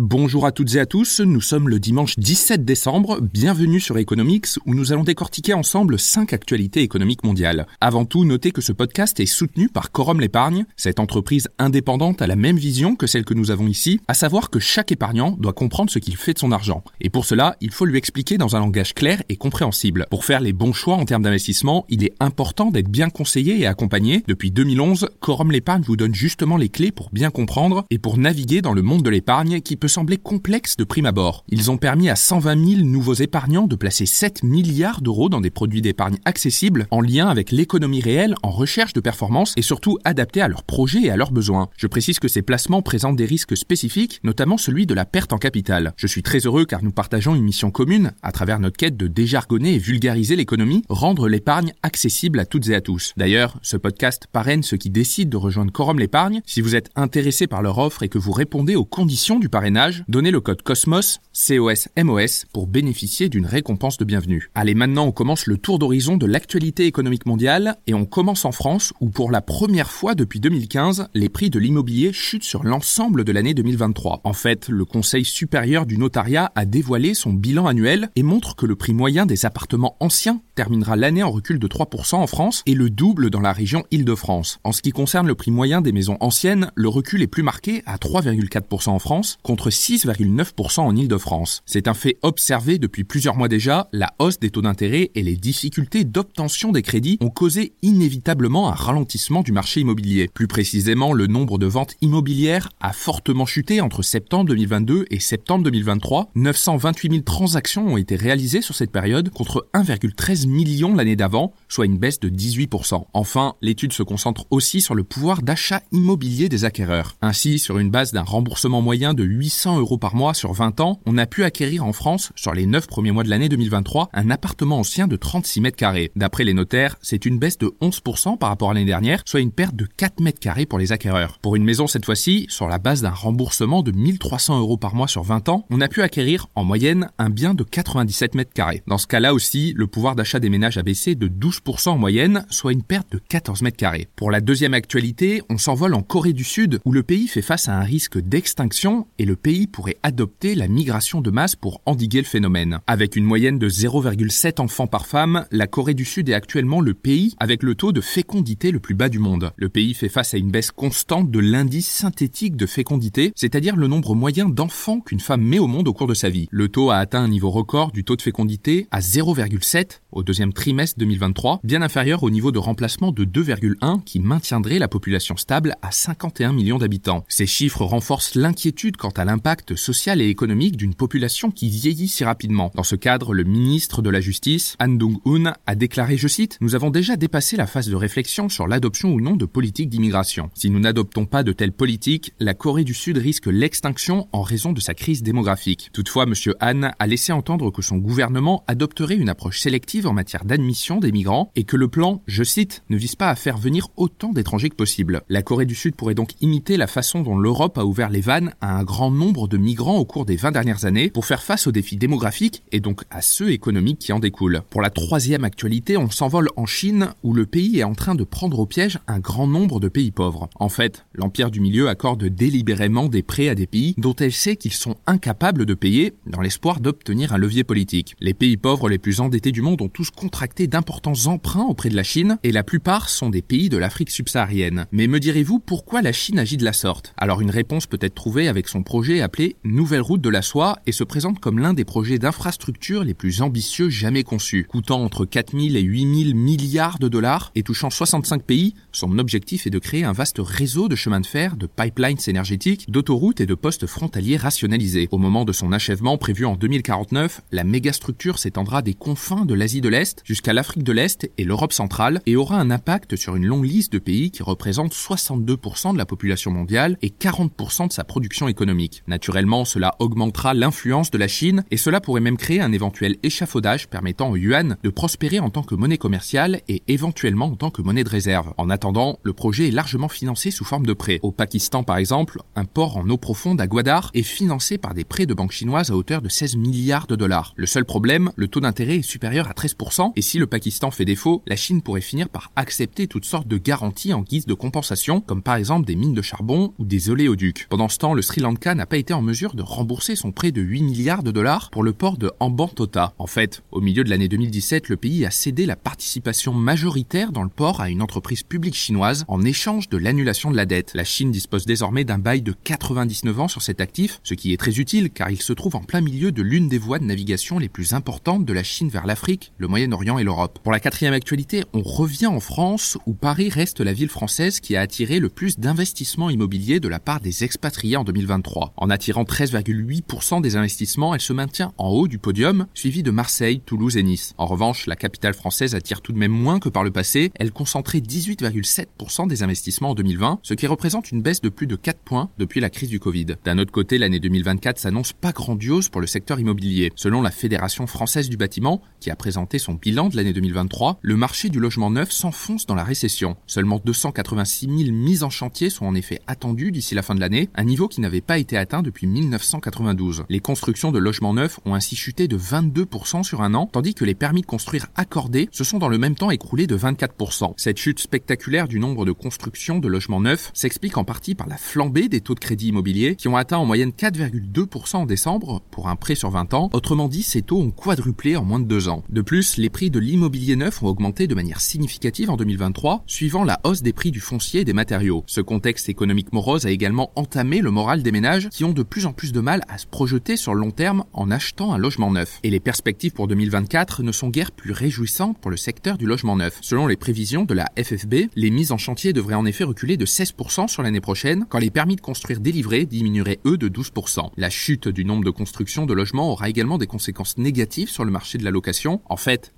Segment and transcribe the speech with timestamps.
[0.00, 4.46] Bonjour à toutes et à tous, nous sommes le dimanche 17 décembre, bienvenue sur Economics
[4.64, 7.66] où nous allons décortiquer ensemble 5 actualités économiques mondiales.
[7.80, 12.28] Avant tout, notez que ce podcast est soutenu par Corum l'épargne, cette entreprise indépendante a
[12.28, 15.52] la même vision que celle que nous avons ici, à savoir que chaque épargnant doit
[15.52, 16.84] comprendre ce qu'il fait de son argent.
[17.00, 20.06] Et pour cela, il faut lui expliquer dans un langage clair et compréhensible.
[20.10, 23.66] Pour faire les bons choix en termes d'investissement, il est important d'être bien conseillé et
[23.66, 24.22] accompagné.
[24.28, 28.62] Depuis 2011, Corum l'épargne vous donne justement les clés pour bien comprendre et pour naviguer
[28.62, 31.44] dans le monde de l'épargne qui peut sembler complexe de prime abord.
[31.48, 35.50] Ils ont permis à 120 000 nouveaux épargnants de placer 7 milliards d'euros dans des
[35.50, 40.40] produits d'épargne accessibles en lien avec l'économie réelle en recherche de performance et surtout adaptés
[40.40, 41.68] à leurs projets et à leurs besoins.
[41.76, 45.38] Je précise que ces placements présentent des risques spécifiques, notamment celui de la perte en
[45.38, 45.92] capital.
[45.96, 49.06] Je suis très heureux car nous partageons une mission commune, à travers notre quête de
[49.06, 53.12] déjargonner et vulgariser l'économie, rendre l'épargne accessible à toutes et à tous.
[53.16, 56.42] D'ailleurs, ce podcast parraine ceux qui décident de rejoindre Corum l'épargne.
[56.46, 59.77] Si vous êtes intéressé par leur offre et que vous répondez aux conditions du parrainage,
[60.08, 64.50] donnez le code COSMOS, C-O-S-M-O-S, pour bénéficier d'une récompense de bienvenue.
[64.54, 68.52] Allez, maintenant on commence le tour d'horizon de l'actualité économique mondiale et on commence en
[68.52, 73.24] France où pour la première fois depuis 2015, les prix de l'immobilier chutent sur l'ensemble
[73.24, 74.20] de l'année 2023.
[74.24, 78.66] En fait, le Conseil supérieur du notariat a dévoilé son bilan annuel et montre que
[78.66, 82.74] le prix moyen des appartements anciens terminera l'année en recul de 3% en France et
[82.74, 84.58] le double dans la région Île-de-France.
[84.64, 87.82] En ce qui concerne le prix moyen des maisons anciennes, le recul est plus marqué
[87.86, 91.62] à 3,4% en France contre 6,9% en Ile-de-France.
[91.66, 95.36] C'est un fait observé depuis plusieurs mois déjà, la hausse des taux d'intérêt et les
[95.36, 100.28] difficultés d'obtention des crédits ont causé inévitablement un ralentissement du marché immobilier.
[100.32, 105.64] Plus précisément, le nombre de ventes immobilières a fortement chuté entre septembre 2022 et septembre
[105.64, 106.30] 2023.
[106.34, 111.86] 928 000 transactions ont été réalisées sur cette période contre 1,13 million l'année d'avant, soit
[111.86, 113.06] une baisse de 18%.
[113.12, 117.16] Enfin, l'étude se concentre aussi sur le pouvoir d'achat immobilier des acquéreurs.
[117.22, 120.80] Ainsi, sur une base d'un remboursement moyen de 800 100 euros par mois sur 20
[120.80, 124.10] ans, on a pu acquérir en France, sur les 9 premiers mois de l'année 2023,
[124.12, 126.12] un appartement ancien de 36 mètres carrés.
[126.16, 129.50] D'après les notaires, c'est une baisse de 11% par rapport à l'année dernière, soit une
[129.50, 131.38] perte de 4 mètres carrés pour les acquéreurs.
[131.40, 135.08] Pour une maison cette fois-ci, sur la base d'un remboursement de 1300 euros par mois
[135.08, 138.82] sur 20 ans, on a pu acquérir en moyenne un bien de 97 mètres carrés.
[138.86, 142.44] Dans ce cas-là aussi, le pouvoir d'achat des ménages a baissé de 12% en moyenne,
[142.50, 144.08] soit une perte de 14 mètres carrés.
[144.14, 147.68] Pour la deuxième actualité, on s'envole en Corée du Sud, où le pays fait face
[147.68, 152.18] à un risque d'extinction et le pays pourrait adopter la migration de masse pour endiguer
[152.18, 152.80] le phénomène.
[152.86, 156.92] Avec une moyenne de 0,7 enfants par femme, la Corée du Sud est actuellement le
[156.92, 159.52] pays avec le taux de fécondité le plus bas du monde.
[159.56, 163.86] Le pays fait face à une baisse constante de l'indice synthétique de fécondité, c'est-à-dire le
[163.86, 166.48] nombre moyen d'enfants qu'une femme met au monde au cours de sa vie.
[166.50, 170.52] Le taux a atteint un niveau record du taux de fécondité à 0,7 au deuxième
[170.52, 175.74] trimestre 2023, bien inférieur au niveau de remplacement de 2,1 qui maintiendrait la population stable
[175.82, 177.24] à 51 millions d'habitants.
[177.28, 182.24] Ces chiffres renforcent l'inquiétude quant à l'impact social et économique d'une population qui vieillit si
[182.24, 182.70] rapidement.
[182.74, 186.74] Dans ce cadre, le ministre de la Justice, Han Dong-hoon, a déclaré, je cite, Nous
[186.74, 190.50] avons déjà dépassé la phase de réflexion sur l'adoption ou non de politiques d'immigration.
[190.54, 194.72] Si nous n'adoptons pas de telles politiques, la Corée du Sud risque l'extinction en raison
[194.72, 195.90] de sa crise démographique.
[195.92, 196.34] Toutefois, M.
[196.60, 201.12] Han a laissé entendre que son gouvernement adopterait une approche sélective en matière d'admission des
[201.12, 204.70] migrants et que le plan, je cite, ne vise pas à faire venir autant d'étrangers
[204.70, 205.22] que possible.
[205.28, 208.52] La Corée du Sud pourrait donc imiter la façon dont l'Europe a ouvert les vannes
[208.60, 211.66] à un grand nombre de migrants au cours des 20 dernières années pour faire face
[211.66, 214.62] aux défis démographiques et donc à ceux économiques qui en découlent.
[214.70, 218.24] Pour la troisième actualité, on s'envole en Chine où le pays est en train de
[218.24, 220.48] prendre au piège un grand nombre de pays pauvres.
[220.56, 224.56] En fait, l'Empire du Milieu accorde délibérément des prêts à des pays dont elle sait
[224.56, 228.16] qu'ils sont incapables de payer dans l'espoir d'obtenir un levier politique.
[228.20, 231.96] Les pays pauvres les plus endettés du monde ont tous contracté d'importants emprunts auprès de
[231.96, 234.86] la Chine et la plupart sont des pays de l'Afrique subsaharienne.
[234.92, 237.14] Mais me direz-vous pourquoi la Chine agit de la sorte?
[237.16, 240.78] Alors une réponse peut être trouvée avec son projet appelé Nouvelle route de la soie
[240.86, 244.66] et se présente comme l'un des projets d'infrastructure les plus ambitieux jamais conçus.
[244.68, 249.70] Coûtant entre 4000 et 8000 milliards de dollars et touchant 65 pays, son objectif est
[249.70, 253.54] de créer un vaste réseau de chemins de fer, de pipelines énergétiques, d'autoroutes et de
[253.54, 255.08] postes frontaliers rationalisés.
[255.10, 259.77] Au moment de son achèvement prévu en 2049, la mégastructure s'étendra des confins de l'Asie
[259.80, 263.46] de l'Est jusqu'à l'Afrique de l'Est et l'Europe centrale et aura un impact sur une
[263.46, 268.04] longue liste de pays qui représentent 62% de la population mondiale et 40% de sa
[268.04, 269.02] production économique.
[269.06, 273.88] Naturellement, cela augmentera l'influence de la Chine et cela pourrait même créer un éventuel échafaudage
[273.88, 277.82] permettant au yuan de prospérer en tant que monnaie commerciale et éventuellement en tant que
[277.82, 278.52] monnaie de réserve.
[278.56, 281.20] En attendant, le projet est largement financé sous forme de prêts.
[281.22, 285.04] Au Pakistan, par exemple, un port en eau profonde à Gwadar est financé par des
[285.04, 287.54] prêts de banques chinoises à hauteur de 16 milliards de dollars.
[287.56, 289.67] Le seul problème, le taux d'intérêt est supérieur à 13%,
[290.16, 293.58] et si le Pakistan fait défaut, la Chine pourrait finir par accepter toutes sortes de
[293.58, 297.66] garanties en guise de compensation, comme par exemple des mines de charbon ou des oléoducs.
[297.68, 300.52] Pendant ce temps, le Sri Lanka n'a pas été en mesure de rembourser son prêt
[300.52, 303.14] de 8 milliards de dollars pour le port de Ambantota.
[303.18, 307.42] En fait, au milieu de l'année 2017, le pays a cédé la participation majoritaire dans
[307.42, 310.92] le port à une entreprise publique chinoise en échange de l'annulation de la dette.
[310.94, 314.56] La Chine dispose désormais d'un bail de 99 ans sur cet actif, ce qui est
[314.56, 317.58] très utile car il se trouve en plein milieu de l'une des voies de navigation
[317.58, 320.60] les plus importantes de la Chine vers l'Afrique, le Moyen-Orient et l'Europe.
[320.62, 324.76] Pour la quatrième actualité, on revient en France où Paris reste la ville française qui
[324.76, 328.72] a attiré le plus d'investissements immobiliers de la part des expatriés en 2023.
[328.76, 333.60] En attirant 13,8% des investissements, elle se maintient en haut du podium, suivi de Marseille,
[333.66, 334.32] Toulouse et Nice.
[334.38, 337.32] En revanche, la capitale française attire tout de même moins que par le passé.
[337.34, 341.74] Elle concentrait 18,7% des investissements en 2020, ce qui représente une baisse de plus de
[341.74, 343.26] 4 points depuis la crise du Covid.
[343.44, 346.92] D'un autre côté, l'année 2024 s'annonce pas grandiose pour le secteur immobilier.
[346.94, 351.16] Selon la Fédération française du bâtiment, qui a présenté son bilan de l'année 2023, le
[351.16, 353.38] marché du logement neuf s'enfonce dans la récession.
[353.46, 357.48] Seulement 286 000 mises en chantier sont en effet attendues d'ici la fin de l'année,
[357.54, 360.24] un niveau qui n'avait pas été atteint depuis 1992.
[360.28, 364.04] Les constructions de logements neufs ont ainsi chuté de 22% sur un an, tandis que
[364.04, 367.54] les permis de construire accordés se sont dans le même temps écroulés de 24%.
[367.56, 371.56] Cette chute spectaculaire du nombre de constructions de logements neufs s'explique en partie par la
[371.56, 375.88] flambée des taux de crédit immobilier qui ont atteint en moyenne 4,2% en décembre pour
[375.88, 376.70] un prêt sur 20 ans.
[376.72, 379.04] Autrement dit, ces taux ont quadruplé en moins de deux ans.
[379.08, 383.44] De plus, les prix de l'immobilier neuf ont augmenté de manière significative en 2023, suivant
[383.44, 385.22] la hausse des prix du foncier et des matériaux.
[385.26, 389.06] Ce contexte économique morose a également entamé le moral des ménages qui ont de plus
[389.06, 392.10] en plus de mal à se projeter sur le long terme en achetant un logement
[392.10, 392.40] neuf.
[392.42, 396.36] Et les perspectives pour 2024 ne sont guère plus réjouissantes pour le secteur du logement
[396.36, 396.58] neuf.
[396.60, 400.06] Selon les prévisions de la FFB, les mises en chantier devraient en effet reculer de
[400.06, 404.30] 16% sur l'année prochaine, quand les permis de construire délivrés diminueraient eux de 12%.
[404.36, 408.10] La chute du nombre de constructions de logements aura également des conséquences négatives sur le
[408.10, 409.00] marché de la location.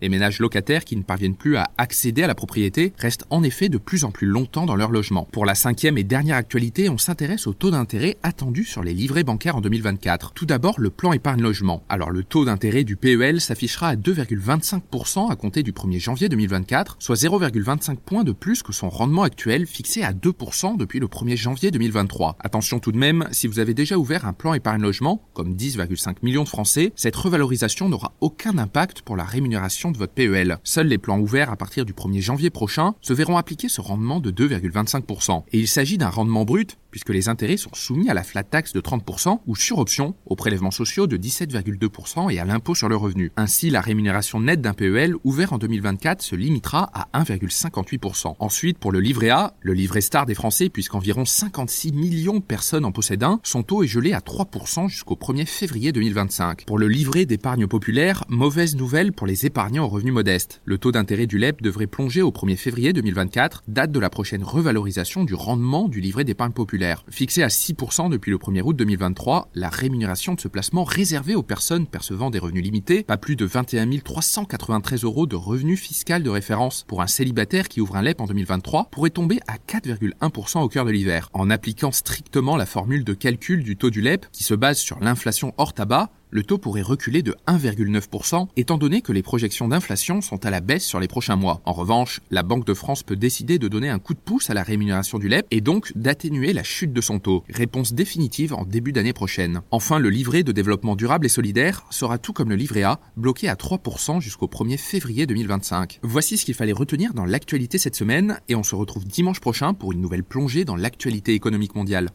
[0.00, 3.68] Les ménages locataires qui ne parviennent plus à accéder à la propriété restent en effet
[3.68, 5.26] de plus en plus longtemps dans leur logement.
[5.32, 9.24] Pour la cinquième et dernière actualité, on s'intéresse au taux d'intérêt attendu sur les livrets
[9.24, 10.32] bancaires en 2024.
[10.34, 11.82] Tout d'abord, le plan épargne logement.
[11.88, 16.96] Alors le taux d'intérêt du PEL s'affichera à 2,25% à compter du 1er janvier 2024,
[17.00, 21.36] soit 0,25 points de plus que son rendement actuel fixé à 2% depuis le 1er
[21.36, 22.36] janvier 2023.
[22.38, 26.16] Attention tout de même, si vous avez déjà ouvert un plan épargne logement, comme 10,5
[26.22, 30.58] millions de Français, cette revalorisation n'aura aucun impact pour la rémunération de votre PEL.
[30.64, 34.20] Seuls les plans ouverts à partir du 1er janvier prochain se verront appliquer ce rendement
[34.20, 35.44] de 2,25%.
[35.52, 38.72] Et il s'agit d'un rendement brut puisque les intérêts sont soumis à la flat tax
[38.72, 42.96] de 30% ou sur option aux prélèvements sociaux de 17,2% et à l'impôt sur le
[42.96, 43.32] revenu.
[43.36, 48.36] Ainsi, la rémunération nette d'un PEL ouvert en 2024 se limitera à 1,58%.
[48.38, 52.86] Ensuite, pour le livret A, le livret star des Français, puisqu'environ 56 millions de personnes
[52.86, 56.64] en possèdent un, son taux est gelé à 3% jusqu'au 1er février 2025.
[56.64, 60.62] Pour le livret d'épargne populaire, mauvaise nouvelle pour les épargnants aux revenus modestes.
[60.64, 64.42] Le taux d'intérêt du LEP devrait plonger au 1er février 2024, date de la prochaine
[64.42, 67.04] revalorisation du rendement du livret d'épargne populaire.
[67.10, 71.42] Fixé à 6% depuis le 1er août 2023, la rémunération de ce placement réservé aux
[71.42, 76.30] personnes percevant des revenus limités, pas plus de 21 393 euros de revenus fiscal de
[76.30, 80.68] référence pour un célibataire qui ouvre un LEP en 2023, pourrait tomber à 4,1% au
[80.68, 81.28] cœur de l'hiver.
[81.32, 85.00] En appliquant strictement la formule de calcul du taux du LEP, qui se base sur
[85.00, 90.20] l'inflation hors tabac, le taux pourrait reculer de 1,9% étant donné que les projections d'inflation
[90.20, 91.60] sont à la baisse sur les prochains mois.
[91.64, 94.54] En revanche, la Banque de France peut décider de donner un coup de pouce à
[94.54, 97.44] la rémunération du LEP et donc d'atténuer la chute de son taux.
[97.48, 99.60] Réponse définitive en début d'année prochaine.
[99.70, 103.48] Enfin, le livret de développement durable et solidaire sera tout comme le livret A, bloqué
[103.48, 106.00] à 3% jusqu'au 1er février 2025.
[106.02, 109.74] Voici ce qu'il fallait retenir dans l'actualité cette semaine et on se retrouve dimanche prochain
[109.74, 112.04] pour une nouvelle plongée dans l'actualité économique mondiale.